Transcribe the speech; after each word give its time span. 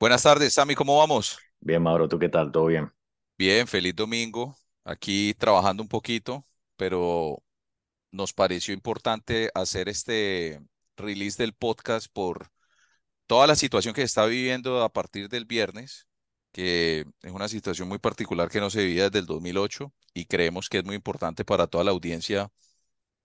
Buenas 0.00 0.22
tardes, 0.24 0.54
Sammy, 0.54 0.74
¿cómo 0.74 0.98
vamos? 0.98 1.38
Bien, 1.60 1.80
Mauro, 1.82 2.08
¿tú 2.08 2.18
qué 2.18 2.28
tal? 2.28 2.50
¿Todo 2.50 2.66
bien? 2.66 2.92
Bien, 3.36 3.66
feliz 3.68 3.94
domingo. 3.94 4.56
Aquí 4.84 5.34
trabajando 5.34 5.82
un 5.82 5.88
poquito, 5.88 6.44
pero 6.76 7.42
nos 8.12 8.32
pareció 8.34 8.74
importante 8.74 9.50
hacer 9.54 9.88
este 9.88 10.60
release 10.96 11.42
del 11.42 11.54
podcast 11.54 12.08
por 12.12 12.48
toda 13.26 13.46
la 13.46 13.56
situación 13.56 13.94
que 13.94 14.02
se 14.02 14.06
está 14.06 14.26
viviendo 14.26 14.82
a 14.82 14.92
partir 14.92 15.28
del 15.28 15.46
viernes, 15.46 16.08
que 16.52 17.06
es 17.22 17.32
una 17.32 17.48
situación 17.48 17.88
muy 17.88 17.98
particular 17.98 18.50
que 18.50 18.60
no 18.60 18.70
se 18.70 18.84
vivía 18.84 19.04
desde 19.04 19.20
el 19.20 19.26
2008 19.26 19.94
y 20.14 20.26
creemos 20.26 20.68
que 20.68 20.78
es 20.78 20.84
muy 20.84 20.96
importante 20.96 21.44
para 21.44 21.66
toda 21.68 21.84
la 21.84 21.92
audiencia 21.92 22.50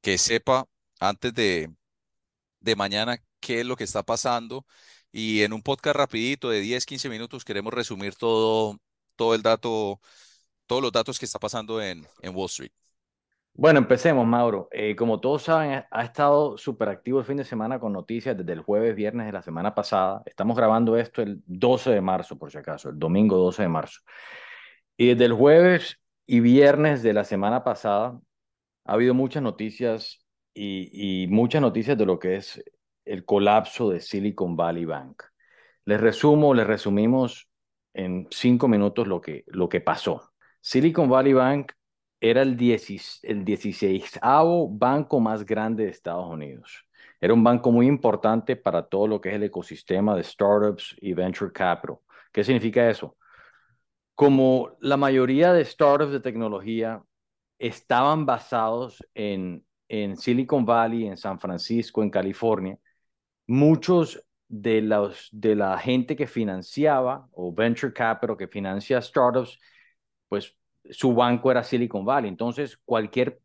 que 0.02 0.18
sepa 0.18 0.66
antes 1.00 1.34
de, 1.34 1.72
de 2.60 2.76
mañana 2.76 3.18
qué 3.40 3.62
es 3.62 3.66
lo 3.66 3.76
que 3.76 3.84
está 3.84 4.04
pasando. 4.04 4.66
Y 5.16 5.44
en 5.44 5.54
un 5.54 5.62
podcast 5.62 5.96
rapidito 5.96 6.50
de 6.50 6.60
10, 6.60 6.88
15 6.88 7.08
minutos 7.08 7.46
queremos 7.46 7.72
resumir 7.72 8.16
todo, 8.16 8.80
todo 9.16 9.36
el 9.36 9.44
dato, 9.44 10.02
todos 10.66 10.82
los 10.82 10.92
datos 10.92 11.20
que 11.20 11.26
está 11.26 11.38
pasando 11.38 11.80
en, 11.80 12.08
en 12.24 12.36
Wall 12.36 12.48
Street. 12.48 12.72
Bueno, 13.54 13.78
empecemos, 13.78 14.26
Mauro. 14.26 14.68
Eh, 14.72 14.96
como 14.96 15.20
todos 15.20 15.44
saben, 15.44 15.84
ha, 15.90 16.04
estado 16.04 16.58
súper 16.58 16.90
activo 16.90 17.20
el 17.20 17.26
fin 17.26 17.38
de 17.38 17.44
semana 17.44 17.80
con 17.80 17.94
noticias 17.94 18.36
desde 18.36 18.54
el 18.54 18.62
jueves, 18.62 18.96
viernes 18.96 19.28
de 19.28 19.32
la 19.32 19.44
semana 19.44 19.76
pasada. 19.76 20.24
Estamos 20.26 20.58
grabando 20.58 20.98
esto 20.98 21.22
el 21.22 21.44
12 21.46 21.92
de 21.92 22.02
marzo, 22.02 22.40
por 22.40 22.52
si 22.52 22.58
acaso, 22.58 22.90
el 22.90 22.98
domingo 22.98 23.38
12 23.38 23.62
de 23.62 23.70
marzo. 23.70 24.02
Y 24.98 25.10
desde 25.10 25.26
el 25.26 25.34
jueves 25.34 26.00
y 26.26 26.40
viernes 26.40 27.04
de 27.04 27.14
la 27.14 27.24
semana 27.24 27.64
pasada 27.64 28.20
ha 28.86 28.94
habido 28.94 29.14
muchas 29.14 29.44
noticias 29.44 30.26
y, 30.56 31.24
y 31.24 31.28
muchas 31.28 31.62
noticias 31.62 31.96
de 31.98 32.06
lo 32.08 32.18
que 32.18 32.38
es 32.38 32.64
el 33.06 33.26
colapso 33.26 33.90
de 33.90 34.00
Silicon 34.00 34.56
Valley 34.56 34.86
Bank. 34.86 35.24
Les 35.86 36.00
resumo, 36.00 36.54
les 36.54 36.66
resumimos 36.66 37.50
en 37.94 38.28
cinco 38.32 38.68
minutos 38.68 39.08
lo 39.08 39.22
que, 39.22 39.44
lo 39.48 39.70
que 39.70 39.82
pasó. 39.82 40.32
Silicon 40.62 41.10
Valley 41.10 41.34
Bank 41.34 41.74
era 42.20 42.42
el, 42.42 42.56
10, 42.56 43.20
el 43.24 43.44
16 43.44 44.20
banco 44.70 45.20
más 45.20 45.46
grande 45.46 45.84
de 45.84 45.92
Estados 45.92 46.28
Unidos. 46.28 46.86
Era 47.20 47.34
un 47.34 47.44
banco 47.44 47.72
muy 47.72 47.88
importante 47.88 48.56
para 48.56 48.84
todo 48.88 49.08
lo 49.08 49.20
que 49.22 49.30
es 49.30 49.36
el 49.36 49.44
ecosistema 49.44 50.16
de 50.16 50.24
startups 50.24 50.96
y 51.02 51.14
venture 51.14 51.52
capital. 51.52 51.98
¿Qué 52.32 52.44
significa 52.44 52.90
eso? 52.90 53.18
Como 54.16 54.78
la 54.80 54.98
mayoría 54.98 55.54
de 55.54 55.66
startups 55.66 56.12
de 56.12 56.20
tecnología 56.20 57.04
estaban 57.60 58.26
basados 58.26 59.06
en, 59.14 59.66
en 59.88 60.18
Silicon 60.18 60.66
Valley, 60.66 61.08
en 61.08 61.18
San 61.18 61.40
Francisco, 61.40 62.04
en 62.04 62.10
California, 62.10 62.78
muchos 63.48 64.24
de, 64.48 64.82
los, 64.82 65.30
de 65.32 65.56
la 65.56 65.78
gente 65.78 66.16
que 66.16 66.28
financiaba 66.28 67.28
o 67.32 67.54
venture 67.54 67.94
capital 67.94 68.38
que 68.38 68.48
financia 68.48 69.02
startups, 69.02 69.60
pues 70.30 70.56
su 70.90 71.14
banco 71.14 71.52
era 71.52 71.64
Silicon 71.64 72.06
Valley. 72.06 72.30
Entonces, 72.30 72.78
cualquier 72.86 73.40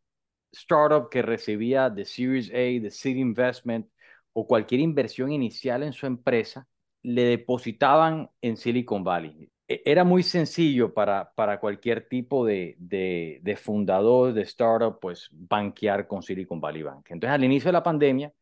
startup 0.52 1.08
que 1.10 1.22
recibía 1.22 1.90
de 1.90 2.04
Series 2.04 2.50
A, 2.50 2.82
de 2.82 2.90
Seed 2.90 3.16
Investment 3.16 3.86
o 4.32 4.46
cualquier 4.46 4.80
inversión 4.80 5.32
inicial 5.32 5.82
en 5.82 5.92
su 5.92 6.06
empresa, 6.06 6.66
le 7.02 7.22
depositaban 7.22 8.28
en 8.40 8.56
Silicon 8.56 9.04
Valley. 9.04 9.50
E, 9.66 9.82
era 9.84 10.04
muy 10.04 10.22
sencillo 10.22 10.92
para, 10.92 11.32
para 11.34 11.60
cualquier 11.60 12.08
tipo 12.08 12.44
de, 12.44 12.74
de, 12.78 13.40
de 13.42 13.56
fundador 13.56 14.32
de 14.32 14.42
startup, 14.42 14.98
pues 15.00 15.28
banquear 15.32 16.06
con 16.06 16.22
Silicon 16.22 16.60
Valley 16.60 16.82
Bank. 16.82 17.06
Entonces, 17.10 17.34
al 17.34 17.44
inicio 17.44 17.68
de 17.68 17.72
la 17.72 17.82
pandemia, 17.82 18.32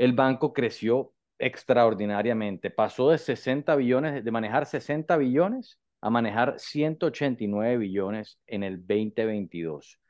el 0.00 0.14
banco 0.14 0.54
creció 0.54 1.12
extraordinariamente. 1.38 2.70
Pasó 2.70 3.10
de 3.10 3.18
60 3.18 3.76
billones, 3.76 4.24
de 4.24 4.30
manejar 4.30 4.64
60 4.64 5.14
billones 5.18 5.78
a 6.00 6.08
manejar 6.08 6.58
189 6.58 7.76
billones 7.76 8.38
en 8.46 8.62
el 8.62 8.78
2022 8.78 10.00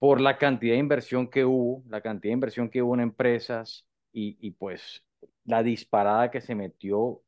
por 0.00 0.20
la 0.20 0.38
cantidad 0.38 0.74
de 0.74 0.80
inversión 0.80 1.28
que 1.28 1.44
hubo, 1.44 1.84
la 1.88 2.00
cantidad 2.00 2.30
de 2.30 2.34
inversión 2.34 2.68
que 2.68 2.82
hubo 2.82 2.94
en 2.94 3.00
empresas 3.00 3.86
y, 4.12 4.50
pues 4.52 5.04
la 5.44 5.62
disparada 5.62 6.32
que 6.32 6.40
se 6.40 6.56
metió 6.56 7.22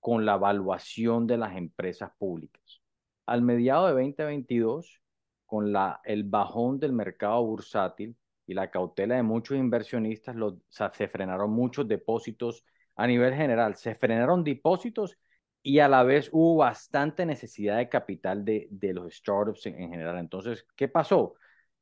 con 0.00 0.24
la 0.24 0.36
evaluación 0.36 1.26
de 1.26 1.36
las 1.36 1.56
empresas 1.58 2.10
públicas. 2.16 2.80
Al 3.26 3.42
mediado 3.42 3.88
de 3.88 4.02
2022, 4.02 5.02
con 5.44 5.72
la, 5.74 6.00
el 6.04 6.24
bajón 6.24 6.78
del 6.80 6.94
mercado 6.94 7.44
bursátil 7.44 8.16
y 8.48 8.54
la 8.54 8.70
cautela 8.70 9.14
de 9.14 9.22
muchos 9.22 9.58
inversionistas, 9.58 10.34
lo, 10.34 10.46
o 10.48 10.60
se 10.70 11.06
frenaron 11.08 11.50
muchos 11.50 11.86
depósitos 11.86 12.64
a 12.96 13.06
nivel 13.06 13.34
general, 13.34 13.76
se 13.76 13.94
frenaron 13.94 14.42
depósitos 14.42 15.18
y 15.62 15.80
a 15.80 15.88
la 15.88 16.02
vez 16.02 16.30
hubo 16.32 16.56
bastante 16.56 17.26
necesidad 17.26 17.76
de 17.76 17.90
capital 17.90 18.44
de, 18.46 18.66
de 18.70 18.94
los 18.94 19.14
startups 19.14 19.66
en, 19.66 19.82
en, 19.82 19.90
general. 19.90 20.18
Entonces, 20.18 20.66
¿qué 20.74 20.88
pasó? 20.88 21.34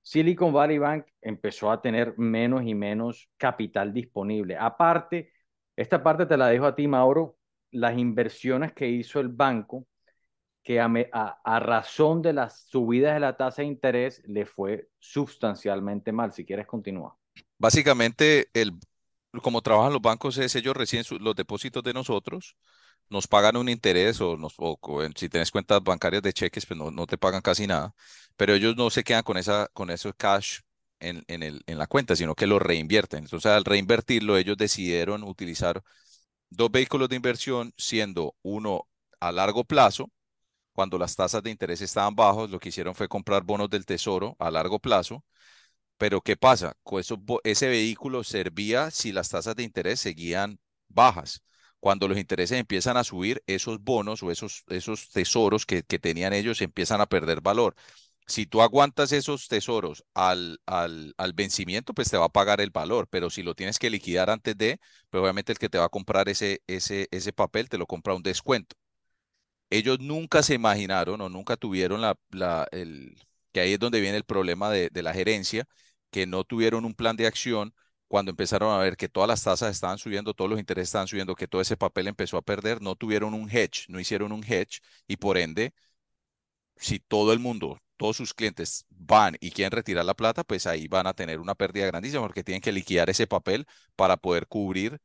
Silicon 0.03 0.53
Valley 0.53 0.79
Bank 0.79 1.07
empezó 1.23 1.71
a 1.71 1.81
tener 1.81 2.19
menos 2.19 2.65
y 2.65 2.75
menos 2.75 3.31
capital 3.37 3.93
disponible. 3.93 4.57
Aparte, 4.59 5.33
esta 5.77 6.03
parte 6.03 6.27
te 6.27 6.37
la 6.37 6.49
dejo 6.49 6.67
a 6.67 6.75
ti, 6.75 6.89
Mauro, 6.89 7.37
las 7.71 7.97
inversiones 7.97 8.73
que 8.73 8.89
hizo 8.89 9.21
el 9.21 9.29
banco, 9.29 9.87
que 10.67 10.81
a, 10.81 10.91
a, 11.13 11.41
a 11.45 11.61
razón 11.61 12.23
de 12.23 12.33
las 12.33 12.67
subidas 12.67 13.15
de 13.15 13.21
la 13.21 13.37
tasa 13.37 13.63
de 13.63 13.69
interés 13.69 14.21
le 14.27 14.45
fue 14.45 14.89
sustancialmente 14.99 16.11
mal. 16.11 16.33
Si 16.33 16.45
quieres, 16.45 16.67
continúa. 16.67 17.17
Básicamente, 17.57 18.49
el, 18.53 18.73
como 19.43 19.63
trabajan 19.63 19.93
los 19.93 20.03
bancos 20.03 20.39
es 20.39 20.57
ellos 20.57 20.77
reciben 20.77 21.05
su, 21.05 21.21
los 21.21 21.37
depósitos 21.37 21.85
de 21.85 21.93
nosotros 21.95 22.57
nos 23.09 23.29
pagan 23.29 23.57
un 23.57 23.69
interés 23.69 24.21
o, 24.21 24.37
nos, 24.37 24.55
o, 24.59 24.77
si 25.15 25.29
tienes 25.29 25.53
cuentas 25.53 25.81
bancarias 25.85 26.21
de 26.23 26.33
cheques, 26.33 26.67
pues 26.67 26.77
no, 26.77 26.91
no, 26.91 27.07
te 27.07 27.17
pagan 27.17 27.43
casi 27.43 27.69
nada, 27.69 27.95
pero 28.37 28.53
ellos 28.55 28.77
no 28.77 28.91
se 28.91 29.05
quedan 29.05 29.23
con, 29.23 29.37
esa, 29.37 29.69
con 29.73 29.91
ese 29.91 30.13
cash 30.15 30.63
en, 30.99 31.23
en, 31.29 31.45
el, 31.45 31.63
en 31.69 31.79
la 31.79 31.87
cuenta, 31.87 32.17
sino 32.17 32.35
que 32.35 32.49
lo 32.49 32.59
reinvierten. 32.59 33.21
Entonces, 33.21 33.53
al 33.53 33.65
reinvertirlo, 33.65 34.37
ellos 34.37 34.57
decidieron 34.57 35.23
utilizar 35.23 35.85
dos 36.51 36.73
vehículos 36.73 37.09
de 37.09 37.15
inversión, 37.15 37.73
siendo 37.77 38.35
uno 38.43 38.89
a 39.21 39.31
largo 39.31 39.63
plazo, 39.63 40.11
cuando 40.77 40.99
las 40.99 41.17
tasas 41.17 41.43
de 41.43 41.51
interés 41.51 41.81
estaban 41.81 42.15
bajos, 42.15 42.51
lo 42.51 42.61
que 42.61 42.69
hicieron 42.69 42.95
fue 42.95 43.09
comprar 43.09 43.45
bonos 43.45 43.71
del 43.71 43.87
tesoro 43.87 44.37
a 44.39 44.51
largo 44.51 44.79
plazo. 44.79 45.25
Pero 45.99 46.21
¿qué 46.21 46.37
pasa? 46.37 46.77
Ese 47.45 47.69
vehículo 47.69 48.25
servía 48.25 48.91
si 48.91 49.13
las 49.13 49.31
tasas 49.31 49.57
de 49.57 49.65
interés 49.65 50.01
seguían 50.01 50.61
bajas 50.89 51.43
cuando 51.81 52.09
los 52.09 52.19
intereses 52.19 52.59
empiezan 52.59 52.97
a 52.97 53.05
subir, 53.05 53.43
esos 53.47 53.81
bonos 53.83 54.23
o 54.23 54.31
esos, 54.31 54.65
esos 54.69 55.11
tesoros 55.11 55.67
que, 55.67 55.83
que 55.85 55.99
tenían 55.99 56.33
ellos 56.33 56.61
empiezan 56.63 57.01
a 57.01 57.07
perder 57.07 57.41
valor. 57.41 57.75
Si 58.27 58.47
tú 58.47 58.61
aguantas 58.63 59.13
esos 59.13 59.49
tesoros 59.49 60.05
al, 60.15 60.61
al, 60.67 61.15
al, 61.17 61.33
vencimiento, 61.33 61.95
pues 61.95 62.11
te 62.11 62.17
va 62.17 62.27
a 62.27 62.29
pagar 62.29 62.61
el 62.61 62.71
valor, 62.71 63.07
pero 63.09 63.31
si 63.31 63.43
lo 63.43 63.55
tienes 63.55 63.79
que 63.79 63.91
liquidar 63.91 64.31
antes 64.31 64.57
de, 64.59 64.81
pues 65.11 65.23
obviamente 65.23 65.53
el 65.53 65.59
que 65.59 65.69
te 65.69 65.79
va 65.79 65.85
a 65.87 65.89
comprar 65.89 66.29
ese, 66.29 66.63
ese, 66.67 67.09
ese 67.13 67.33
papel 67.33 67.69
te 67.69 67.79
lo 67.79 67.87
compra 67.87 68.15
a 68.15 68.17
un 68.17 68.23
descuento. 68.25 68.77
Ellos 69.71 69.99
nunca 70.01 70.43
se 70.43 70.55
imaginaron 70.55 71.21
o 71.21 71.29
nunca 71.29 71.57
tuvieron 71.57 72.01
la, 72.01 72.17
la, 72.31 72.69
el, 72.73 73.17
que 73.53 73.61
ahí 73.61 73.73
es 73.75 73.79
donde 73.81 74.01
viene 74.01 74.17
el 74.17 74.25
problema 74.25 74.71
de, 74.71 74.91
de 74.91 75.03
la 75.03 75.13
gerencia, 75.13 75.67
que 76.11 76.27
no 76.27 76.45
tuvieron 76.45 76.85
un 76.85 76.95
plan 76.95 77.17
de 77.17 77.27
acción 77.27 77.75
cuando 78.09 78.31
empezaron 78.31 78.73
a 78.73 78.79
ver 78.79 78.97
que 78.97 79.09
todas 79.09 79.29
las 79.29 79.43
tasas 79.43 79.73
estaban 79.73 79.99
subiendo, 79.99 80.35
todos 80.35 80.49
los 80.51 80.61
intereses 80.61 80.89
estaban 80.91 81.09
subiendo, 81.09 81.35
que 81.35 81.49
todo 81.49 81.61
ese 81.61 81.77
papel 81.77 82.07
empezó 82.07 82.37
a 82.39 82.43
perder, 82.43 82.81
no 82.81 82.95
tuvieron 82.95 83.35
un 83.35 83.51
hedge, 83.51 83.87
no 83.89 83.99
hicieron 84.01 84.31
un 84.33 84.45
hedge 84.45 84.81
y 85.09 85.17
por 85.17 85.37
ende, 85.39 85.75
si 86.77 86.99
todo 87.01 87.33
el 87.33 87.39
mundo, 87.39 87.79
todos 87.97 88.17
sus 88.17 88.35
clientes 88.35 88.87
van 88.91 89.37
y 89.41 89.51
quieren 89.51 89.73
retirar 89.73 90.05
la 90.05 90.15
plata, 90.15 90.45
pues 90.45 90.67
ahí 90.67 90.89
van 90.89 91.07
a 91.07 91.15
tener 91.15 91.41
una 91.41 91.55
pérdida 91.55 91.87
grandísima 91.87 92.23
porque 92.23 92.45
tienen 92.45 92.61
que 92.63 92.73
liquidar 92.73 93.09
ese 93.11 93.27
papel 93.27 93.67
para 93.97 94.17
poder 94.17 94.47
cubrir 94.47 95.01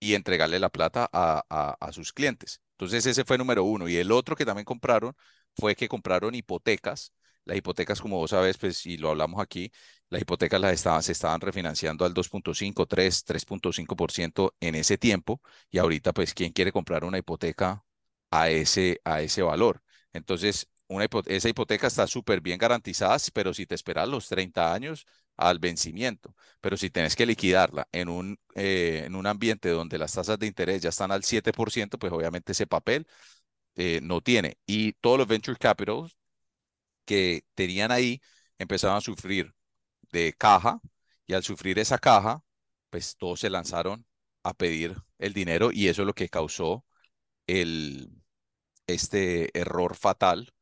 y 0.00 0.14
entregarle 0.14 0.58
la 0.60 0.70
plata 0.70 1.08
a, 1.12 1.44
a, 1.50 1.76
a 1.80 1.92
sus 1.92 2.12
clientes. 2.12 2.60
Entonces 2.84 3.06
ese 3.06 3.24
fue 3.24 3.38
número 3.38 3.64
uno. 3.64 3.88
Y 3.88 3.96
el 3.96 4.10
otro 4.12 4.36
que 4.36 4.44
también 4.44 4.64
compraron 4.64 5.14
fue 5.56 5.74
que 5.76 5.88
compraron 5.88 6.34
hipotecas 6.34 7.12
las 7.44 7.56
hipotecas, 7.56 8.00
como 8.00 8.18
vos 8.18 8.30
sabes, 8.30 8.56
pues, 8.56 8.86
y 8.86 8.96
lo 8.98 9.10
hablamos 9.10 9.40
aquí, 9.42 9.72
las 10.10 10.22
hipotecas 10.22 10.60
las 10.60 10.72
estaban, 10.74 11.02
se 11.02 11.10
estaban 11.10 11.40
refinanciando 11.40 12.04
al 12.04 12.14
2.5, 12.14 12.86
3, 12.86 13.24
3.5% 13.24 14.54
en 14.60 14.76
ese 14.76 14.96
tiempo, 14.96 15.40
y 15.68 15.78
ahorita, 15.78 16.12
pues, 16.12 16.34
¿quién 16.34 16.52
quiere 16.52 16.70
comprar 16.70 17.02
una 17.04 17.18
hipoteca 17.18 17.82
a 18.30 18.48
ese, 18.50 19.00
a 19.04 19.22
ese 19.22 19.42
valor? 19.42 19.82
Entonces, 20.12 20.68
una 20.88 21.06
esa 21.26 21.48
hipoteca 21.48 21.86
está 21.88 22.06
súper 22.06 22.40
bien 22.40 22.58
garantizada, 22.58 23.16
pero 23.32 23.54
si 23.54 23.66
te 23.66 23.74
esperas 23.74 24.08
los 24.08 24.28
30 24.28 24.72
años 24.72 25.06
al 25.48 25.58
vencimiento, 25.58 26.34
pero 26.60 26.76
si 26.76 26.90
tienes 26.90 27.16
que 27.16 27.26
liquidarla 27.26 27.88
en 27.92 28.08
un, 28.08 28.38
eh, 28.54 29.04
en 29.06 29.16
un 29.16 29.26
ambiente 29.26 29.68
donde 29.70 29.98
las 29.98 30.12
tasas 30.14 30.38
de 30.38 30.46
interés 30.46 30.82
ya 30.82 30.90
están 30.90 31.12
al 31.12 31.24
7%, 31.24 31.98
pues 31.98 32.12
obviamente 32.12 32.52
ese 32.52 32.66
papel 32.66 33.06
eh, 33.76 34.00
no 34.02 34.20
tiene. 34.20 34.58
Y 34.66 34.92
todos 34.94 35.18
los 35.18 35.28
venture 35.28 35.58
capitals 35.58 36.18
que 37.04 37.44
tenían 37.54 37.90
ahí 37.92 38.20
empezaron 38.58 38.96
a 38.96 39.00
sufrir 39.00 39.54
de 40.12 40.34
caja 40.34 40.80
y 41.26 41.34
al 41.34 41.42
sufrir 41.44 41.78
esa 41.78 41.98
caja, 41.98 42.42
pues 42.90 43.16
todos 43.16 43.40
se 43.40 43.50
lanzaron 43.50 44.06
a 44.44 44.54
pedir 44.54 44.96
el 45.18 45.32
dinero 45.34 45.70
y 45.72 45.88
eso 45.88 46.02
es 46.02 46.06
lo 46.06 46.14
que 46.14 46.28
causó 46.28 46.84
el, 47.46 48.10
este 48.86 49.58
error 49.58 49.96
fatal 49.96 50.52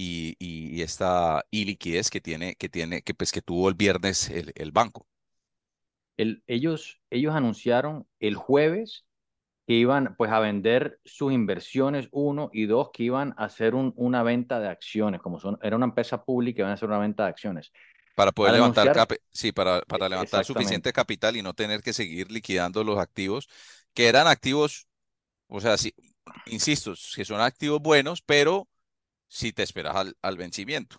y, 0.00 0.36
y 0.78 0.82
esta 0.82 1.44
iliquidez 1.50 2.08
que 2.10 2.20
tiene, 2.20 2.54
que 2.54 2.68
tiene, 2.68 3.02
que 3.02 3.14
pues 3.14 3.32
que 3.32 3.42
tuvo 3.42 3.68
el 3.68 3.74
viernes 3.74 4.30
el, 4.30 4.52
el 4.54 4.70
banco. 4.70 5.06
El, 6.16 6.42
ellos, 6.46 7.00
ellos 7.10 7.34
anunciaron 7.34 8.06
el 8.20 8.36
jueves 8.36 9.06
que 9.66 9.74
iban 9.74 10.14
pues 10.16 10.30
a 10.30 10.40
vender 10.40 11.00
sus 11.04 11.32
inversiones, 11.32 12.08
uno, 12.12 12.48
y 12.52 12.66
dos, 12.66 12.90
que 12.92 13.02
iban 13.02 13.34
a 13.36 13.44
hacer 13.44 13.74
un, 13.74 13.92
una 13.96 14.22
venta 14.22 14.60
de 14.60 14.68
acciones, 14.68 15.20
como 15.20 15.38
son, 15.38 15.58
era 15.62 15.76
una 15.76 15.86
empresa 15.86 16.24
pública, 16.24 16.60
iban 16.62 16.70
a 16.70 16.74
hacer 16.74 16.88
una 16.88 16.98
venta 16.98 17.24
de 17.24 17.30
acciones. 17.30 17.72
Para 18.14 18.32
poder 18.32 18.54
levantar, 18.54 19.06
sí, 19.30 19.52
para, 19.52 19.82
para 19.82 20.08
levantar 20.08 20.44
suficiente 20.44 20.92
capital 20.92 21.36
y 21.36 21.42
no 21.42 21.54
tener 21.54 21.82
que 21.82 21.92
seguir 21.92 22.32
liquidando 22.32 22.82
los 22.82 22.98
activos, 22.98 23.48
que 23.94 24.06
eran 24.08 24.26
activos, 24.26 24.88
o 25.48 25.60
sea, 25.60 25.76
sí, 25.76 25.92
insisto, 26.46 26.94
que 27.14 27.24
son 27.24 27.40
activos 27.40 27.80
buenos, 27.80 28.22
pero 28.22 28.68
si 29.28 29.52
te 29.52 29.62
esperas 29.62 29.94
al, 29.96 30.16
al 30.22 30.36
vencimiento. 30.36 30.96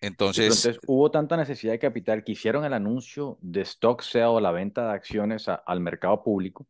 Entonces, 0.00 0.44
entonces, 0.44 0.78
hubo 0.86 1.10
tanta 1.10 1.36
necesidad 1.36 1.72
de 1.72 1.78
capital 1.78 2.24
que 2.24 2.32
hicieron 2.32 2.64
el 2.64 2.72
anuncio 2.72 3.38
de 3.42 3.60
stock 3.62 4.02
sale 4.02 4.24
o 4.24 4.40
la 4.40 4.50
venta 4.50 4.86
de 4.86 4.92
acciones 4.94 5.46
al 5.48 5.80
mercado 5.80 6.22
público. 6.22 6.66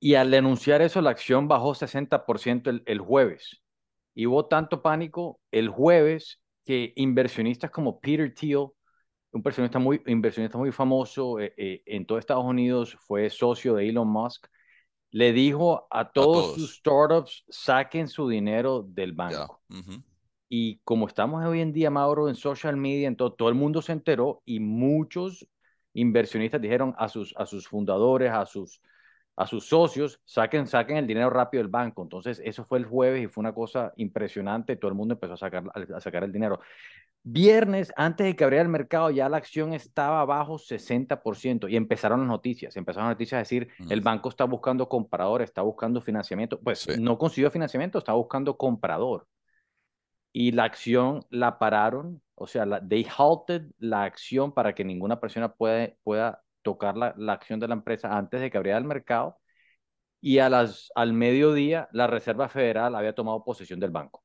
Y 0.00 0.14
al 0.14 0.30
denunciar 0.30 0.82
eso, 0.82 1.00
la 1.00 1.10
acción 1.10 1.48
bajó 1.48 1.74
60% 1.74 2.70
el, 2.70 2.82
el 2.86 3.00
jueves. 3.00 3.62
Y 4.14 4.26
hubo 4.26 4.46
tanto 4.46 4.80
pánico 4.80 5.40
el 5.50 5.68
jueves 5.68 6.40
que 6.64 6.92
inversionistas 6.96 7.70
como 7.70 8.00
Peter 8.00 8.34
Thiel, 8.34 8.58
un 8.58 9.40
inversionista 9.40 9.78
muy, 9.78 10.02
inversionista 10.06 10.58
muy 10.58 10.72
famoso 10.72 11.38
eh, 11.38 11.52
eh, 11.56 11.82
en 11.86 12.06
todo 12.06 12.18
Estados 12.18 12.44
Unidos, 12.44 12.96
fue 13.00 13.28
socio 13.30 13.74
de 13.74 13.88
Elon 13.88 14.08
Musk, 14.08 14.46
le 15.16 15.32
dijo 15.32 15.86
a 15.90 16.12
todos, 16.12 16.56
sus 16.56 16.74
startups, 16.74 17.46
saquen 17.48 18.06
su 18.06 18.28
dinero 18.28 18.82
del 18.86 19.14
banco. 19.14 19.62
Y 20.50 20.76
como 20.84 21.06
estamos 21.06 21.42
hoy 21.42 21.62
en 21.62 21.72
día, 21.72 21.88
Mauro, 21.88 22.28
en 22.28 22.34
social 22.34 22.76
media, 22.76 23.08
en 23.08 23.16
todo, 23.16 23.32
todo 23.32 23.48
el 23.48 23.54
mundo 23.54 23.80
se 23.80 23.92
enteró 23.92 24.42
y 24.44 24.60
muchos 24.60 25.48
inversionistas 25.94 26.60
dijeron 26.60 26.94
a 26.98 27.08
sus, 27.08 27.34
a 27.38 27.46
sus 27.46 27.66
fundadores, 27.66 28.30
a 28.30 28.44
sus, 28.44 28.82
a 29.36 29.46
sus 29.46 29.66
socios, 29.66 30.20
saquen, 30.26 30.66
saquen 30.66 30.98
el 30.98 31.06
dinero 31.06 31.30
rápido 31.30 31.62
del 31.62 31.70
banco. 31.70 32.02
Entonces, 32.02 32.38
eso 32.44 32.66
fue 32.66 32.76
el 32.76 32.84
jueves 32.84 33.24
y 33.24 33.26
fue 33.26 33.40
una 33.40 33.54
cosa 33.54 33.94
impresionante. 33.96 34.76
Todo 34.76 34.90
el 34.90 34.98
mundo 34.98 35.14
empezó 35.14 35.32
a 35.32 35.38
sacar, 35.38 35.64
a 35.94 36.00
sacar 36.00 36.24
el 36.24 36.32
dinero. 36.32 36.60
Viernes, 37.28 37.92
antes 37.96 38.24
de 38.24 38.36
que 38.36 38.44
abriera 38.44 38.62
el 38.62 38.68
mercado, 38.68 39.10
ya 39.10 39.28
la 39.28 39.38
acción 39.38 39.72
estaba 39.72 40.20
abajo 40.20 40.58
60% 40.58 41.68
y 41.68 41.74
empezaron 41.74 42.20
las 42.20 42.28
noticias. 42.28 42.76
Empezaron 42.76 43.08
las 43.08 43.16
noticias 43.16 43.38
a 43.38 43.40
decir, 43.40 43.68
el 43.90 44.00
banco 44.00 44.28
está 44.28 44.44
buscando 44.44 44.88
comprador, 44.88 45.42
está 45.42 45.62
buscando 45.62 46.00
financiamiento. 46.00 46.60
Pues 46.60 46.86
no 47.00 47.18
consiguió 47.18 47.50
financiamiento, 47.50 47.98
está 47.98 48.12
buscando 48.12 48.56
comprador. 48.56 49.26
Y 50.32 50.52
la 50.52 50.64
acción 50.64 51.26
la 51.28 51.58
pararon, 51.58 52.22
o 52.36 52.46
sea, 52.46 52.64
la, 52.64 52.80
they 52.86 53.04
halted 53.04 53.72
la 53.78 54.04
acción 54.04 54.52
para 54.52 54.72
que 54.72 54.84
ninguna 54.84 55.18
persona 55.18 55.52
pueda, 55.52 55.92
pueda 56.04 56.44
tocar 56.62 56.96
la, 56.96 57.12
la 57.18 57.32
acción 57.32 57.58
de 57.58 57.66
la 57.66 57.74
empresa 57.74 58.16
antes 58.16 58.40
de 58.40 58.52
que 58.52 58.56
abriera 58.56 58.78
el 58.78 58.84
mercado. 58.84 59.36
Y 60.20 60.38
a 60.38 60.48
las, 60.48 60.92
al 60.94 61.12
mediodía, 61.12 61.88
la 61.90 62.06
Reserva 62.06 62.48
Federal 62.48 62.94
había 62.94 63.16
tomado 63.16 63.42
posesión 63.42 63.80
del 63.80 63.90
banco 63.90 64.22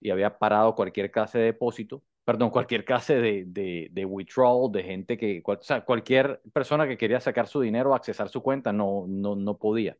y 0.00 0.08
había 0.10 0.38
parado 0.38 0.74
cualquier 0.74 1.10
clase 1.10 1.38
de 1.38 1.44
depósito 1.44 2.02
perdón, 2.24 2.50
cualquier 2.50 2.84
clase 2.84 3.16
de, 3.20 3.44
de, 3.46 3.88
de, 3.92 4.04
withdrawal, 4.04 4.72
de 4.72 4.82
gente 4.82 5.18
que, 5.18 5.42
o 5.44 5.62
sea, 5.62 5.84
cualquier 5.84 6.40
persona 6.52 6.88
que 6.88 6.96
quería 6.96 7.20
sacar 7.20 7.46
su 7.48 7.60
dinero 7.60 7.90
o 7.90 7.94
accesar 7.94 8.28
su 8.30 8.42
cuenta 8.42 8.72
no, 8.72 9.06
no, 9.08 9.36
no 9.36 9.58
podía. 9.58 9.96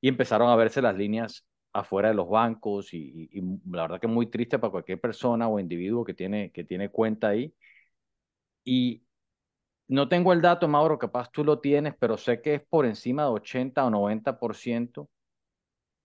Y 0.00 0.08
empezaron 0.08 0.50
a 0.50 0.56
verse 0.56 0.82
las 0.82 0.96
líneas 0.96 1.46
afuera 1.72 2.08
de 2.10 2.14
los 2.14 2.28
bancos 2.28 2.94
y, 2.94 3.28
y, 3.32 3.42
la 3.70 3.82
verdad 3.82 4.00
que 4.00 4.06
muy 4.08 4.26
triste 4.30 4.58
para 4.58 4.70
cualquier 4.72 5.00
persona 5.00 5.48
o 5.48 5.58
individuo 5.60 6.04
que 6.04 6.14
tiene, 6.14 6.52
que 6.52 6.64
tiene 6.64 6.90
cuenta 6.90 7.28
ahí. 7.28 7.54
Y 8.64 9.02
no 9.88 10.08
tengo 10.08 10.32
el 10.32 10.42
dato, 10.42 10.68
Mauro, 10.68 10.98
capaz 10.98 11.30
tú 11.32 11.44
lo 11.44 11.60
tienes, 11.60 11.94
pero 11.98 12.18
sé 12.18 12.42
que 12.42 12.56
es 12.56 12.62
por 12.62 12.86
encima 12.86 13.24
de 13.24 13.30
80 13.30 13.84
o 13.86 13.90
90% 13.90 15.08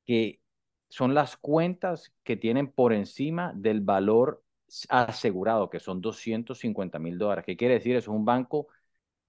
que 0.06 0.42
son 0.90 1.14
las 1.14 1.38
cuentas 1.38 2.14
que 2.24 2.38
tienen 2.38 2.72
por 2.72 2.94
encima 2.94 3.54
del 3.56 3.82
valor 3.82 4.43
asegurado, 4.90 5.70
que 5.70 5.80
son 5.80 6.02
250 6.02 7.00
mil 7.00 7.18
dólares. 7.18 7.46
¿Qué 7.46 7.58
quiere 7.58 7.76
decir? 7.76 7.96
Es 7.96 8.08
un 8.08 8.26
banco, 8.26 8.68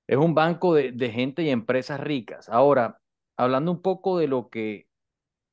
es 0.06 0.16
un 0.18 0.34
banco 0.34 0.74
de, 0.74 0.92
de 0.92 1.10
gente 1.10 1.42
y 1.42 1.50
empresas 1.50 2.00
ricas. 2.00 2.48
Ahora, 2.48 3.00
hablando 3.36 3.72
un 3.72 3.82
poco 3.82 4.18
de 4.18 4.28
lo 4.28 4.48
que, 4.50 4.88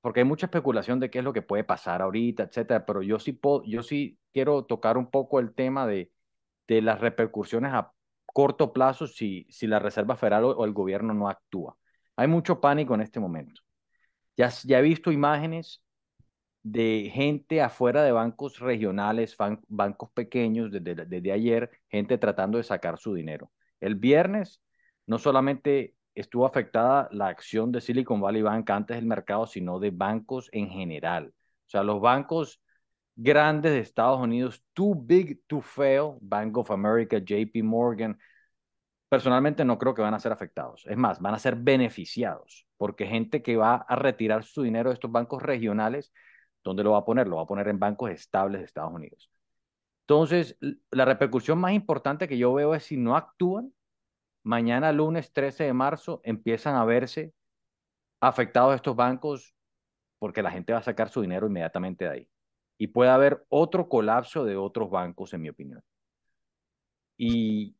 porque 0.01 0.21
hay 0.21 0.25
mucha 0.25 0.47
especulación 0.47 0.99
de 0.99 1.09
qué 1.09 1.19
es 1.19 1.25
lo 1.25 1.33
que 1.33 1.41
puede 1.41 1.63
pasar 1.63 2.01
ahorita, 2.01 2.43
etcétera, 2.43 2.85
pero 2.85 3.01
yo 3.03 3.19
sí, 3.19 3.33
puedo, 3.33 3.63
yo 3.65 3.83
sí 3.83 4.19
quiero 4.33 4.65
tocar 4.65 4.97
un 4.97 5.09
poco 5.09 5.39
el 5.39 5.53
tema 5.53 5.87
de, 5.87 6.11
de 6.67 6.81
las 6.81 6.99
repercusiones 7.01 7.73
a 7.73 7.93
corto 8.25 8.73
plazo 8.73 9.07
si, 9.07 9.45
si 9.49 9.67
la 9.67 9.79
Reserva 9.79 10.15
Federal 10.15 10.45
o, 10.45 10.65
el 10.65 10.73
gobierno 10.73 11.13
no 11.13 11.29
actúa. 11.29 11.77
Hay 12.15 12.27
mucho 12.27 12.61
pánico 12.61 12.95
en 12.95 13.01
este 13.01 13.19
momento. 13.19 13.61
Ya, 14.37 14.49
ya 14.65 14.79
he 14.79 14.81
visto 14.81 15.11
imágenes 15.11 15.83
de 16.63 17.11
gente 17.13 17.61
afuera 17.61 18.03
de 18.03 18.11
bancos 18.11 18.59
regionales, 18.59 19.35
bancos 19.67 20.11
pequeños, 20.11 20.71
desde, 20.71 21.05
desde 21.05 21.31
ayer, 21.31 21.71
gente 21.89 22.17
tratando 22.17 22.57
de 22.57 22.63
sacar 22.63 22.99
su 22.99 23.13
dinero. 23.13 23.51
El 23.79 23.95
viernes 23.95 24.61
no 25.07 25.17
solamente 25.17 25.95
estuvo 26.15 26.45
afectada 26.45 27.09
la 27.11 27.27
acción 27.27 27.71
de 27.71 27.81
Silicon 27.81 28.21
Valley 28.21 28.41
Bank 28.41 28.69
antes 28.69 28.97
del 28.97 29.05
mercado, 29.05 29.47
sino 29.47 29.79
de 29.79 29.91
bancos 29.91 30.49
en 30.51 30.69
general. 30.69 31.33
O 31.67 31.69
sea, 31.69 31.83
los 31.83 32.01
bancos 32.01 32.61
grandes 33.15 33.71
de 33.71 33.79
Estados 33.79 34.19
Unidos, 34.19 34.63
too 34.73 34.95
big 34.95 35.41
to 35.47 35.61
fail, 35.61 36.17
Bank 36.21 36.57
of 36.57 36.71
America, 36.71 37.17
JP 37.17 37.63
Morgan, 37.63 38.17
personalmente 39.09 39.65
no 39.65 39.77
creo 39.77 39.93
que 39.93 40.01
van 40.01 40.13
a 40.13 40.19
ser 40.19 40.31
afectados. 40.31 40.85
Es 40.87 40.97
más, 40.97 41.19
van 41.19 41.33
a 41.33 41.39
ser 41.39 41.55
beneficiados, 41.55 42.67
porque 42.77 43.05
gente 43.07 43.41
que 43.43 43.57
va 43.57 43.75
a 43.75 43.95
retirar 43.95 44.43
su 44.43 44.63
dinero 44.63 44.89
de 44.89 44.95
estos 44.95 45.11
bancos 45.11 45.41
regionales 45.41 46.11
¿Dónde 46.63 46.83
lo 46.83 46.91
va 46.91 46.99
a 46.99 47.05
poner? 47.05 47.27
Lo 47.27 47.37
va 47.37 47.43
a 47.43 47.47
poner 47.47 47.67
en 47.67 47.79
bancos 47.79 48.11
estables 48.11 48.61
de 48.61 48.65
Estados 48.65 48.93
Unidos. 48.93 49.29
Entonces, 50.01 50.57
la 50.91 51.05
repercusión 51.05 51.59
más 51.59 51.73
importante 51.73 52.27
que 52.27 52.37
yo 52.37 52.53
veo 52.53 52.75
es 52.75 52.83
si 52.83 52.97
no 52.97 53.15
actúan, 53.15 53.73
mañana 54.43 54.91
lunes 54.91 55.31
13 55.31 55.65
de 55.65 55.73
marzo 55.73 56.21
empiezan 56.23 56.75
a 56.75 56.85
verse 56.85 57.33
afectados 58.19 58.75
estos 58.75 58.95
bancos 58.95 59.55
porque 60.19 60.43
la 60.43 60.51
gente 60.51 60.73
va 60.73 60.79
a 60.79 60.83
sacar 60.83 61.09
su 61.09 61.21
dinero 61.21 61.47
inmediatamente 61.47 62.05
de 62.05 62.11
ahí. 62.11 62.29
Y 62.77 62.87
puede 62.87 63.09
haber 63.09 63.45
otro 63.49 63.89
colapso 63.89 64.45
de 64.45 64.55
otros 64.55 64.89
bancos, 64.89 65.33
en 65.33 65.41
mi 65.41 65.49
opinión. 65.49 65.83
Y, 67.17 67.75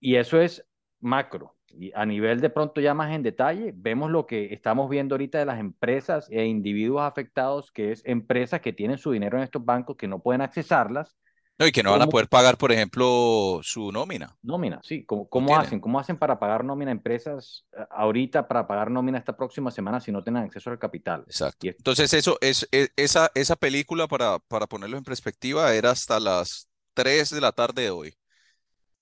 y 0.00 0.16
eso 0.16 0.40
es 0.40 0.66
macro. 1.02 1.56
Y 1.68 1.90
a 1.94 2.04
nivel 2.04 2.40
de 2.40 2.50
pronto 2.50 2.80
ya 2.80 2.94
más 2.94 3.12
en 3.12 3.22
detalle, 3.22 3.72
vemos 3.74 4.10
lo 4.10 4.26
que 4.26 4.52
estamos 4.52 4.90
viendo 4.90 5.14
ahorita 5.14 5.38
de 5.38 5.46
las 5.46 5.58
empresas 5.58 6.28
e 6.30 6.44
individuos 6.44 7.02
afectados, 7.02 7.70
que 7.70 7.92
es 7.92 8.02
empresas 8.04 8.60
que 8.60 8.72
tienen 8.72 8.98
su 8.98 9.10
dinero 9.10 9.38
en 9.38 9.44
estos 9.44 9.64
bancos 9.64 9.96
que 9.96 10.08
no 10.08 10.20
pueden 10.20 10.42
accesarlas. 10.42 11.16
No, 11.58 11.66
y 11.66 11.72
que 11.72 11.82
no 11.82 11.92
van 11.92 12.02
a 12.02 12.06
poder 12.06 12.28
pagar, 12.28 12.56
por 12.56 12.72
ejemplo, 12.72 13.60
su 13.62 13.92
nómina. 13.92 14.36
Nómina, 14.42 14.80
sí. 14.82 15.04
¿Cómo, 15.04 15.28
cómo 15.28 15.56
hacen? 15.56 15.80
¿Cómo 15.80 16.00
hacen 16.00 16.16
para 16.16 16.38
pagar 16.38 16.64
nómina 16.64 16.90
empresas 16.90 17.66
eh, 17.76 17.84
ahorita, 17.90 18.48
para 18.48 18.66
pagar 18.66 18.90
nómina 18.90 19.18
esta 19.18 19.36
próxima 19.36 19.70
semana 19.70 20.00
si 20.00 20.10
no 20.10 20.22
tienen 20.22 20.44
acceso 20.44 20.70
al 20.70 20.78
capital? 20.78 21.24
Exacto. 21.26 21.68
Entonces, 21.68 22.12
eso 22.14 22.38
es, 22.40 22.66
es, 22.72 22.90
esa, 22.96 23.30
esa 23.34 23.56
película, 23.56 24.08
para, 24.08 24.38
para 24.40 24.66
ponerlo 24.66 24.96
en 24.96 25.04
perspectiva, 25.04 25.72
era 25.74 25.90
hasta 25.90 26.18
las 26.18 26.68
3 26.94 27.30
de 27.30 27.40
la 27.40 27.52
tarde 27.52 27.82
de 27.82 27.90
hoy. 27.90 28.14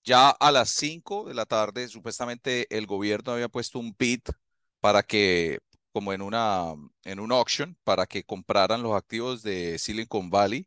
Ya 0.05 0.31
a 0.31 0.51
las 0.51 0.71
5 0.71 1.25
de 1.29 1.35
la 1.35 1.45
tarde, 1.47 1.89
supuestamente 1.89 2.67
el 2.77 2.87
gobierno 2.87 3.33
había 3.33 3.49
puesto 3.49 3.79
un 3.79 3.95
bid 3.99 4.21
para 4.81 5.03
que, 5.03 5.59
como 5.93 6.13
en 6.13 6.23
una, 6.23 6.73
en 7.05 7.21
un 7.21 7.33
auction, 7.33 7.77
para 7.85 8.07
que 8.07 8.25
compraran 8.25 8.83
los 8.83 8.97
activos 8.97 9.43
de 9.43 9.79
Silicon 9.79 10.31
Valley 10.31 10.67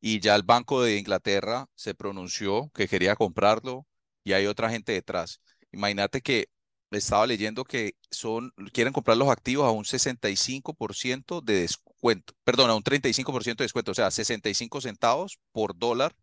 y 0.00 0.20
ya 0.20 0.36
el 0.36 0.42
Banco 0.44 0.82
de 0.82 0.98
Inglaterra 0.98 1.66
se 1.76 1.94
pronunció 1.94 2.70
que 2.74 2.88
quería 2.88 3.16
comprarlo 3.16 3.86
y 4.24 4.32
hay 4.34 4.46
otra 4.46 4.70
gente 4.70 4.92
detrás. 4.92 5.40
Imagínate 5.72 6.22
que 6.22 6.48
estaba 6.90 7.26
leyendo 7.26 7.64
que 7.64 7.94
son, 8.10 8.52
quieren 8.72 8.92
comprar 8.94 9.16
los 9.16 9.28
activos 9.30 9.66
a 9.66 9.72
un 9.72 9.84
65% 9.86 11.40
de 11.42 11.62
descuento, 11.62 12.34
perdón, 12.44 12.70
a 12.70 12.76
un 12.76 12.82
35% 12.84 13.62
de 13.64 13.66
descuento, 13.66 13.92
o 13.92 13.94
sea, 13.94 14.10
65 14.12 14.80
centavos 14.82 15.38
por 15.52 15.78
dólar 15.78 16.14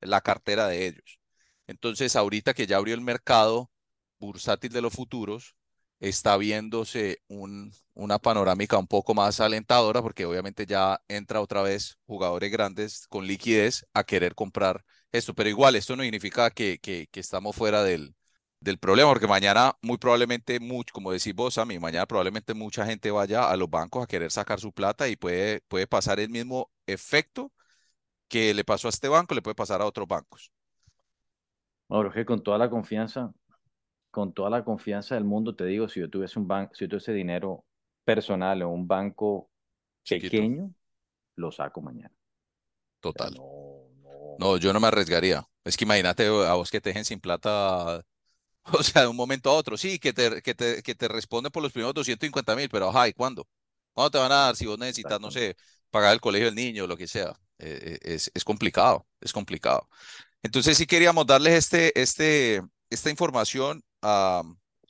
la 0.00 0.20
cartera 0.22 0.68
de 0.68 0.86
ellos. 0.88 1.20
Entonces, 1.66 2.16
ahorita 2.16 2.54
que 2.54 2.66
ya 2.66 2.76
abrió 2.76 2.94
el 2.94 3.00
mercado 3.00 3.70
bursátil 4.18 4.72
de 4.72 4.82
los 4.82 4.92
futuros, 4.94 5.56
está 6.00 6.36
viéndose 6.36 7.22
un, 7.28 7.72
una 7.94 8.18
panorámica 8.18 8.76
un 8.78 8.88
poco 8.88 9.14
más 9.14 9.40
alentadora 9.40 10.02
porque 10.02 10.26
obviamente 10.26 10.66
ya 10.66 11.00
entra 11.08 11.40
otra 11.40 11.62
vez 11.62 11.98
jugadores 12.06 12.50
grandes 12.50 13.06
con 13.08 13.26
liquidez 13.26 13.86
a 13.94 14.04
querer 14.04 14.34
comprar 14.34 14.84
esto. 15.12 15.34
Pero 15.34 15.48
igual, 15.48 15.76
esto 15.76 15.96
no 15.96 16.02
significa 16.02 16.50
que, 16.50 16.80
estamos 17.12 17.54
fuera 17.56 17.84
del, 17.84 18.14
del 18.60 18.78
problema, 18.78 19.10
porque 19.10 19.26
mañana 19.28 19.76
muy 19.82 19.98
probablemente, 19.98 20.58
mucho, 20.60 20.92
como 20.92 21.12
decís 21.12 21.34
vos, 21.34 21.58
mí, 21.66 21.78
mañana 21.78 22.06
probablemente 22.06 22.54
mucha 22.54 22.84
gente 22.86 23.10
vaya 23.10 23.48
a 23.50 23.56
los 23.56 23.70
bancos 23.70 24.04
a 24.04 24.06
querer 24.06 24.30
sacar 24.32 24.60
su 24.60 24.72
plata 24.72 25.08
y 25.08 25.16
puede, 25.16 25.60
puede 25.68 25.86
pasar 25.86 26.20
el 26.20 26.30
mismo 26.30 26.70
efecto 26.86 27.52
que 28.28 28.54
le 28.54 28.64
pasó 28.64 28.88
a 28.88 28.90
este 28.90 29.08
banco, 29.08 29.34
le 29.34 29.42
puede 29.42 29.54
pasar 29.54 29.82
a 29.82 29.86
otros 29.86 30.08
bancos. 30.08 30.52
Mauro, 31.92 32.08
es 32.08 32.14
que 32.14 32.24
con 32.24 32.42
toda 32.42 32.56
la 32.58 32.70
confianza, 32.70 33.32
con 34.10 34.32
toda 34.34 34.50
la 34.50 34.64
confianza 34.64 35.14
del 35.16 35.24
mundo, 35.24 35.54
te 35.56 35.66
digo, 35.66 35.88
si 35.88 36.00
yo 36.00 36.10
tuviese 36.10 36.38
un 36.38 36.48
banco, 36.48 36.74
si 36.74 36.84
yo 36.84 36.90
tuviese 36.90 37.12
dinero 37.14 37.64
personal 38.04 38.62
en 38.62 38.68
un 38.68 38.88
banco 38.88 39.50
Chiquito, 40.04 40.40
pequeño, 40.40 40.72
lo 41.36 41.52
saco 41.52 41.82
mañana. 41.82 42.14
O 43.08 43.12
sea, 43.12 43.26
total. 43.26 43.30
no, 43.30 43.88
no. 44.02 44.38
No, 44.38 44.56
yo 44.56 44.72
no 44.72 44.80
me 44.80 44.88
arriesgaría. 44.88 45.46
Es 45.64 45.76
que 45.76 45.84
imagínate 45.84 46.26
a 46.26 46.54
vos 46.54 46.70
que 46.70 46.80
te 46.80 46.90
dejen 46.90 47.04
sin 47.04 47.20
plata, 47.20 48.04
o 48.64 48.82
sea, 48.82 49.02
de 49.02 49.08
un 49.08 49.16
momento 49.16 49.50
a 49.50 49.54
otro. 49.54 49.76
Sí, 49.76 49.98
que 49.98 50.12
te, 50.12 50.42
que 50.42 50.54
te, 50.54 50.82
que 50.82 50.94
te 50.94 51.08
responden 51.08 51.52
por 51.52 51.62
los 51.62 51.72
primeros 51.72 51.94
250 51.94 52.56
mil, 52.56 52.68
pero 52.70 52.90
ajá, 52.90 53.08
¿y 53.08 53.14
cuándo? 53.14 53.48
¿Cuándo 53.94 54.12
te 54.12 54.18
van 54.18 54.32
a 54.32 54.36
dar 54.36 54.56
si 54.56 54.66
vos 54.66 54.78
necesitas, 54.78 55.20
no 55.20 55.30
sé, 55.30 55.56
pagar 55.90 56.14
el 56.14 56.20
colegio 56.20 56.46
del 56.46 56.54
niño 56.56 56.84
o 56.84 56.86
lo 56.86 56.96
que 56.96 57.08
sea? 57.08 57.30
Eh, 57.58 57.98
eh, 58.04 58.14
es, 58.14 58.30
es 58.34 58.44
complicado, 58.44 59.06
es 59.20 59.32
complicado. 59.32 59.88
Entonces 60.42 60.76
sí 60.76 60.86
queríamos 60.86 61.26
darles 61.26 61.54
este, 61.54 62.00
este, 62.00 62.62
esta 62.90 63.10
información 63.10 63.82
a, 64.02 64.42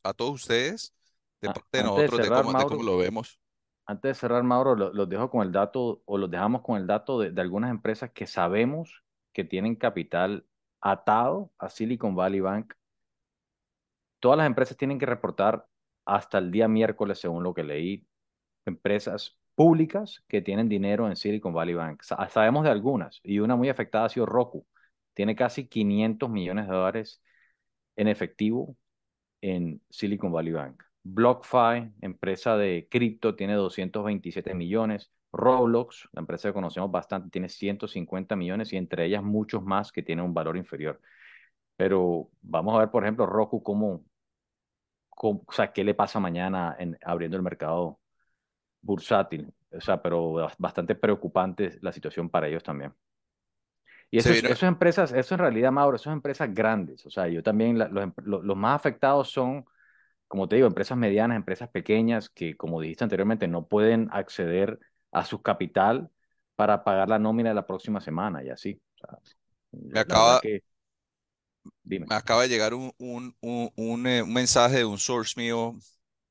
a 0.02 0.14
todos 0.14 0.32
ustedes, 0.34 0.94
de 1.40 1.50
parte 1.50 1.78
de 1.78 1.82
antes 1.82 1.84
nosotros, 1.84 2.20
de 2.20 2.30
cerrar, 2.30 2.32
cómo, 2.32 2.54
de 2.54 2.64
cómo 2.66 2.82
Mauro, 2.82 2.82
lo 2.82 2.96
vemos. 2.98 3.38
antes 3.86 4.10
de 4.10 4.14
cerrar, 4.14 4.42
Mauro, 4.44 4.76
lo- 4.76 4.92
los 4.92 5.08
dejo 5.08 5.30
con 5.30 5.42
el 5.46 5.52
dato 5.52 6.02
o 6.06 6.18
los 6.18 6.30
dejamos 6.30 6.62
con 6.62 6.78
el 6.78 6.86
dato 6.86 7.20
de, 7.20 7.30
de 7.32 7.40
algunas 7.42 7.70
empresas 7.70 8.10
que 8.12 8.26
sabemos 8.26 9.04
que 9.32 9.44
tienen 9.44 9.76
capital 9.76 10.46
atado 10.80 11.52
a 11.58 11.68
Silicon 11.70 12.14
Valley 12.16 12.40
Bank. 12.40 12.74
Todas 14.20 14.38
las 14.38 14.46
empresas 14.46 14.76
tienen 14.76 14.98
que 14.98 15.06
reportar 15.06 15.66
hasta 16.04 16.38
el 16.38 16.50
día 16.50 16.68
miércoles, 16.68 17.18
según 17.20 17.42
lo 17.42 17.54
que 17.54 17.64
leí, 17.64 18.06
empresas 18.66 19.38
públicas 19.54 20.24
que 20.28 20.42
tienen 20.42 20.68
dinero 20.68 21.08
en 21.08 21.16
Silicon 21.16 21.54
Valley 21.54 21.74
Bank. 21.74 22.02
Sa- 22.02 22.28
sabemos 22.30 22.64
de 22.64 22.70
algunas 22.70 23.20
y 23.24 23.40
una 23.40 23.56
muy 23.56 23.68
afectada 23.70 24.06
ha 24.06 24.08
sido 24.08 24.26
Roku. 24.26 24.66
Tiene 25.14 25.36
casi 25.36 25.66
500 25.68 26.30
millones 26.30 26.66
de 26.68 26.74
dólares 26.74 27.22
en 27.96 28.08
efectivo 28.08 28.76
en 29.40 29.82
Silicon 29.90 30.32
Valley 30.32 30.52
Bank. 30.52 30.82
BlockFi, 31.04 31.94
empresa 32.00 32.56
de 32.56 32.88
cripto, 32.90 33.34
tiene 33.34 33.54
227 33.54 34.54
millones. 34.54 35.12
Roblox, 35.32 36.08
la 36.12 36.20
empresa 36.20 36.48
que 36.48 36.54
conocemos 36.54 36.90
bastante, 36.90 37.30
tiene 37.30 37.48
150 37.48 38.36
millones 38.36 38.72
y 38.72 38.76
entre 38.76 39.06
ellas 39.06 39.22
muchos 39.22 39.62
más 39.62 39.92
que 39.92 40.02
tienen 40.02 40.24
un 40.24 40.34
valor 40.34 40.56
inferior. 40.56 41.00
Pero 41.76 42.30
vamos 42.42 42.74
a 42.76 42.80
ver, 42.80 42.90
por 42.90 43.04
ejemplo, 43.04 43.26
Roku, 43.26 43.62
cómo, 43.62 44.04
o 45.10 45.44
sea, 45.50 45.72
qué 45.72 45.84
le 45.84 45.94
pasa 45.94 46.20
mañana 46.20 46.76
en, 46.78 46.98
abriendo 47.04 47.36
el 47.36 47.42
mercado 47.42 48.00
bursátil. 48.82 49.52
O 49.72 49.80
sea, 49.80 50.02
pero 50.02 50.48
bastante 50.58 50.94
preocupante 50.94 51.78
la 51.82 51.92
situación 51.92 52.30
para 52.30 52.48
ellos 52.48 52.62
también. 52.62 52.94
Y 54.12 54.18
eso 54.20 54.32
esas 54.34 54.64
empresas, 54.64 55.12
eso 55.14 55.34
en 55.36 55.40
realidad, 55.40 55.72
Mauro, 55.72 55.96
esas 55.96 56.14
empresas 56.14 56.54
grandes. 56.54 57.06
O 57.06 57.10
sea, 57.10 57.28
yo 57.28 57.42
también, 57.42 57.78
la- 57.78 57.88
los, 57.88 58.10
lo- 58.24 58.42
los 58.44 58.58
más 58.58 58.76
afectados 58.76 59.30
son 59.32 59.66
como 60.28 60.48
te 60.48 60.56
digo, 60.56 60.66
empresas 60.68 60.98
medianas, 60.98 61.36
empresas 61.36 61.68
pequeñas 61.70 62.28
que, 62.30 62.56
como 62.56 62.80
dijiste 62.80 63.04
anteriormente, 63.04 63.48
no 63.48 63.66
pueden 63.68 64.08
acceder 64.12 64.78
a 65.12 65.24
su 65.24 65.42
capital 65.42 66.10
para 66.56 66.84
pagar 66.84 67.08
la 67.08 67.18
nómina 67.18 67.50
de 67.50 67.54
la 67.56 67.66
próxima 67.66 68.00
semana 68.00 68.42
y 68.44 68.50
así. 68.50 68.80
O 68.96 68.98
sea, 68.98 69.18
me 69.72 70.00
acaba, 70.00 70.40
que, 70.40 70.62
dime. 71.84 72.08
me 72.08 72.14
acaba 72.14 72.42
de 72.42 72.48
llegar 72.48 72.74
un, 72.74 72.92
un, 72.98 73.36
un, 73.40 73.70
un, 73.76 74.06
eh, 74.06 74.22
un 74.22 74.32
mensaje 74.32 74.78
de 74.78 74.84
un 74.84 74.98
source 74.98 75.34
mío 75.40 75.74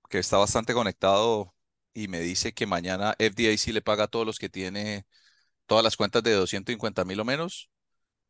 que 0.09 0.19
está 0.19 0.37
bastante 0.37 0.73
conectado 0.73 1.55
y 1.93 2.07
me 2.07 2.19
dice 2.21 2.53
que 2.53 2.67
mañana 2.67 3.15
FDIC 3.19 3.73
le 3.73 3.81
paga 3.81 4.05
a 4.05 4.07
todos 4.07 4.25
los 4.25 4.39
que 4.39 4.49
tiene 4.49 5.05
todas 5.71 5.85
las 5.85 5.97
cuentas 5.97 6.21
de 6.23 6.33
250 6.33 7.05
mil 7.05 7.21
o 7.21 7.25
menos, 7.25 7.71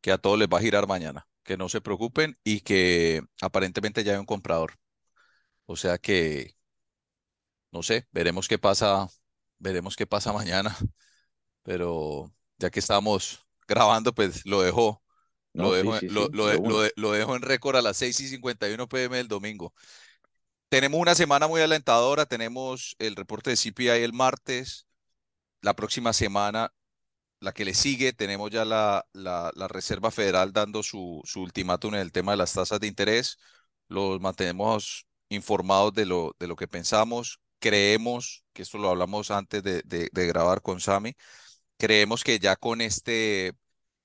que 0.02 0.12
a 0.12 0.18
todos 0.18 0.38
les 0.38 0.48
va 0.48 0.58
a 0.58 0.62
girar 0.62 0.86
mañana, 0.88 1.28
que 1.44 1.56
no 1.58 1.68
se 1.70 1.80
preocupen 1.82 2.38
y 2.44 2.60
que 2.62 3.22
aparentemente 3.42 4.04
ya 4.04 4.12
hay 4.14 4.18
un 4.20 4.26
comprador. 4.26 4.74
O 5.66 5.76
sea 5.76 5.98
que, 5.98 6.56
no 7.72 7.82
sé, 7.82 8.06
veremos 8.12 8.48
qué 8.48 8.58
pasa, 8.58 9.08
veremos 9.58 9.96
qué 9.96 10.06
pasa 10.06 10.32
mañana, 10.32 10.76
pero 11.62 12.32
ya 12.58 12.70
que 12.70 12.80
estamos 12.80 13.46
grabando, 13.68 14.14
pues 14.14 14.46
lo 14.46 14.62
dejo, 14.62 15.02
lo 15.54 15.72
No, 15.72 15.74
dejo, 15.74 15.94
sí, 15.94 16.08
lo, 16.08 16.28
sí, 16.30 16.32
lo, 16.32 16.46
de 16.46 16.48
de- 16.48 16.60
lo, 16.64 16.80
una. 16.80 16.82
de- 16.82 16.92
lo 16.96 17.12
dejo 17.12 17.36
en 17.36 17.42
récord 17.42 17.76
a 17.76 17.82
las 17.82 17.96
6 17.98 18.20
y 18.20 18.28
51 18.28 18.88
pm 18.88 19.18
del 19.18 19.28
domingo. 19.28 19.74
Tenemos 20.68 21.00
una 21.00 21.14
semana 21.14 21.48
muy 21.48 21.60
alentadora, 21.62 22.26
tenemos 22.26 22.96
el 22.98 23.16
reporte 23.16 23.50
de 23.50 23.56
CPI 23.56 24.04
el 24.04 24.12
martes, 24.12 24.86
la 25.62 25.74
próxima 25.76 26.12
semana 26.12 26.72
la 27.42 27.52
que 27.52 27.64
le 27.64 27.74
sigue, 27.74 28.12
tenemos 28.12 28.50
ya 28.50 28.64
la, 28.64 29.06
la, 29.12 29.68
Reserva 29.68 30.10
Federal 30.12 30.52
dando 30.52 30.82
su, 30.82 31.20
su 31.24 31.42
ultimátum 31.42 31.94
en 31.96 32.00
el 32.02 32.12
tema 32.12 32.32
de 32.32 32.38
las 32.38 32.52
tasas 32.54 32.80
de 32.80 32.86
interés. 32.86 33.38
Los 33.88 34.20
mantenemos 34.20 35.06
informados 35.28 35.92
de 35.94 36.06
lo, 36.06 36.36
de 36.38 36.46
lo 36.46 36.56
que 36.56 36.68
pensamos. 36.68 37.40
Creemos, 37.58 38.44
que 38.52 38.62
esto 38.62 38.78
lo 38.78 38.90
hablamos 38.90 39.30
antes 39.32 39.62
de, 39.62 39.82
de, 39.84 40.08
de 40.12 40.26
grabar 40.26 40.62
con 40.62 40.80
Sami, 40.80 41.14
creemos 41.78 42.24
que 42.24 42.38
ya 42.38 42.56
con 42.56 42.80
este, 42.80 43.54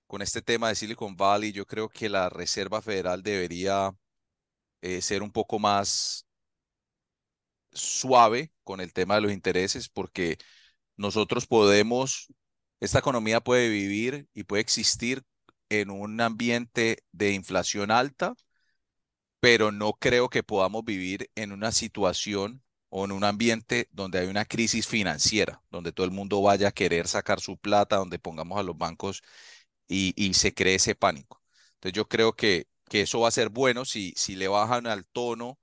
con 0.08 0.22
este 0.22 0.41
tema 0.41 0.70
de 0.70 0.75
Silicon 0.75 1.15
Valley, 1.15 1.51
yo 1.53 1.65
creo 1.67 1.89
que 1.89 2.10
la 2.10 2.29
Reserva 2.29 2.82
Federal 2.82 3.24
debería 3.24 3.91
eh, 4.82 5.01
ser 5.01 5.24
un 5.24 5.32
poco 5.32 5.60
más 5.60 6.25
suave 7.72 8.51
con 8.63 8.82
el 8.82 8.94
tema 8.94 9.15
de 9.15 9.22
los 9.22 9.32
intereses, 9.32 9.89
porque 9.89 10.38
nosotros 10.98 11.48
podemos, 11.48 12.27
esta 12.79 13.00
economía 13.00 13.41
puede 13.41 13.69
vivir 13.69 14.27
y 14.34 14.43
puede 14.43 14.62
existir 14.62 15.24
en 15.69 15.89
un 15.91 16.22
ambiente 16.22 17.03
de 17.12 17.34
inflación 17.34 17.91
alta, 17.91 18.36
pero 19.39 19.72
no 19.72 19.93
creo 19.93 20.29
que 20.29 20.43
podamos 20.43 20.84
vivir 20.86 21.29
en 21.36 21.51
una 21.51 21.72
situación 21.72 22.63
o 22.89 23.05
en 23.05 23.12
un 23.12 23.24
ambiente 23.24 23.88
donde 23.91 24.19
hay 24.19 24.27
una 24.27 24.46
crisis 24.46 24.88
financiera, 24.88 25.62
donde 25.69 25.91
todo 25.91 26.05
el 26.05 26.12
mundo 26.12 26.41
vaya 26.41 26.69
a 26.69 26.72
querer 26.72 27.07
sacar 27.07 27.39
su 27.41 27.57
plata, 27.57 27.98
donde 27.98 28.19
pongamos 28.19 28.57
a 28.60 28.63
los 28.63 28.77
bancos 28.77 29.22
y, 29.89 30.34
se 30.34 30.53
cree 30.53 30.75
ese 30.75 30.96
pánico. 30.96 31.41
Entonces 31.75 31.93
yo 31.96 32.07
creo 32.10 32.34
que, 32.36 32.67
que 32.89 33.01
eso 33.03 33.22
va 33.22 33.29
a 33.29 33.31
ser 33.31 33.50
bueno 33.50 33.86
si, 33.86 34.13
si 34.17 34.36
le 34.36 34.50
bajan 34.50 34.88
al 34.88 35.05
tono 35.07 35.60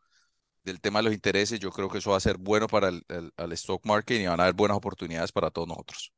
del 0.64 0.80
tema 0.82 1.00
de 1.00 1.04
los 1.04 1.14
intereses, 1.14 1.60
yo 1.60 1.72
creo 1.72 1.90
que 1.90 1.98
eso 2.00 2.12
va 2.12 2.18
a 2.18 2.20
ser 2.20 2.38
bueno 2.38 2.68
para 2.68 2.90
el, 2.90 3.04
el- 3.38 3.52
stock 3.54 3.86
market 3.86 4.20
y 4.22 4.26
van 4.28 4.40
a 4.40 4.44
haber 4.44 4.56
buenas 4.56 4.78
oportunidades 4.78 5.32
para 5.32 5.52
todos 5.52 5.68
nosotros. 5.68 6.13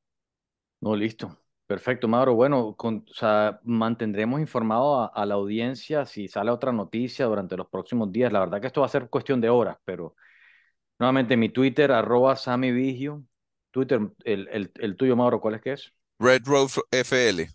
No, 0.80 0.94
listo. 0.96 1.36
Perfecto, 1.66 2.06
Mauro. 2.06 2.34
Bueno, 2.34 2.76
con, 2.76 3.04
o 3.10 3.12
sea, 3.14 3.60
mantendremos 3.64 4.40
informado 4.40 5.00
a, 5.00 5.06
a 5.06 5.26
la 5.26 5.34
audiencia 5.34 6.06
si 6.06 6.28
sale 6.28 6.50
otra 6.50 6.70
noticia 6.72 7.26
durante 7.26 7.56
los 7.56 7.68
próximos 7.68 8.12
días. 8.12 8.32
La 8.32 8.40
verdad 8.40 8.60
que 8.60 8.68
esto 8.68 8.80
va 8.82 8.86
a 8.86 8.90
ser 8.90 9.08
cuestión 9.08 9.40
de 9.40 9.48
horas, 9.48 9.76
pero 9.84 10.14
nuevamente 10.98 11.36
mi 11.36 11.50
Twitter, 11.50 11.92
arroba 11.92 12.36
Sammy 12.36 12.72
Vigio. 12.72 13.24
Twitter, 13.72 14.00
el, 14.24 14.48
el, 14.52 14.72
el 14.76 14.96
tuyo, 14.96 15.16
Mauro, 15.16 15.40
¿cuál 15.40 15.56
es 15.56 15.62
que 15.62 15.72
es? 15.74 15.94
Red 16.20 16.46
Road 16.46 16.72
FL, 16.92 17.48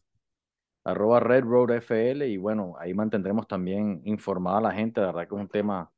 arroba 0.83 1.19
Red 1.19 1.43
Road 1.43 1.71
FL 1.77 2.27
y 2.27 2.37
bueno, 2.37 2.75
ahí 2.79 2.93
mantendremos 2.93 3.47
también 3.47 4.01
informada 4.05 4.57
a 4.59 4.61
la 4.61 4.71
gente, 4.73 5.01
la 5.01 5.07
verdad 5.07 5.27
que 5.27 5.35
es 5.35 5.41
un 5.41 5.49
tema, 5.49 5.91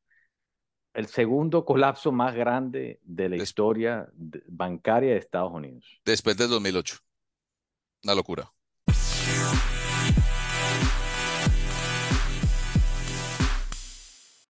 el 0.93 1.07
segundo 1.07 1.65
colapso 1.65 2.11
más 2.11 2.35
grande 2.35 2.99
de 3.03 3.29
la 3.29 3.37
historia 3.37 4.09
bancaria 4.47 5.11
de 5.13 5.17
Estados 5.19 5.51
Unidos. 5.53 6.01
después 6.05 6.37
del 6.37 6.49
2008. 6.49 6.97
Una 8.03 8.15
locura. 8.15 8.51